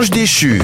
[0.00, 0.62] ange déchu.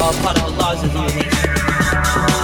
[0.00, 2.39] All part of a larger human nation.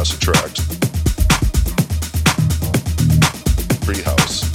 [0.00, 0.32] I'm gonna
[3.84, 4.49] play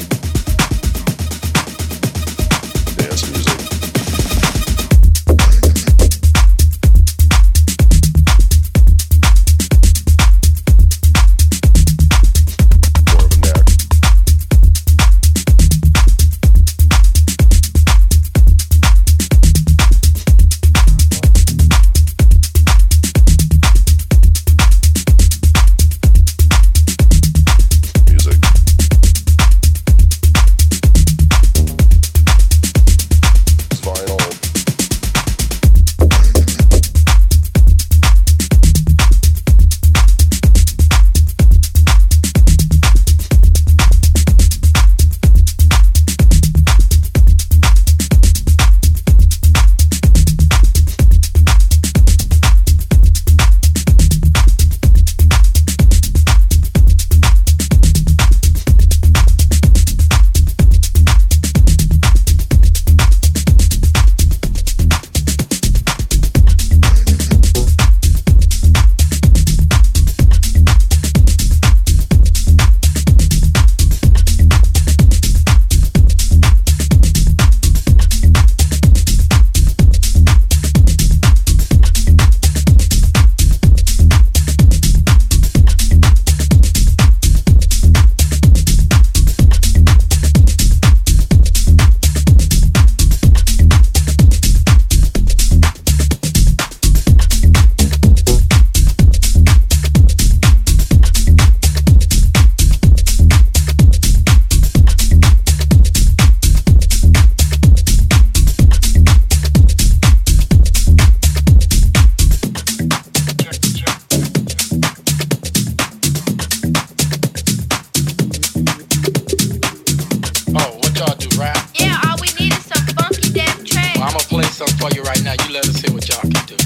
[124.65, 125.33] something for you right now.
[125.45, 126.64] You let us hear what y'all can do.